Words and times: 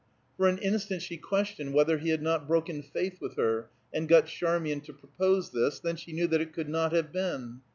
For 0.35 0.47
an 0.47 0.57
instant 0.57 1.03
she 1.03 1.17
questioned 1.17 1.75
whether 1.75 1.99
he 1.99 2.09
had 2.09 2.23
not 2.23 2.47
broken 2.47 2.81
faith 2.81 3.21
with 3.21 3.35
her, 3.37 3.69
and 3.93 4.07
got 4.07 4.25
Charmian 4.25 4.81
to 4.81 4.93
propose 4.93 5.51
this; 5.51 5.79
then 5.79 5.95
she 5.95 6.11
knew 6.11 6.25
that 6.29 6.41
it 6.41 6.53
could 6.53 6.69
not 6.69 6.91
have 6.91 7.11
been. 7.11 7.61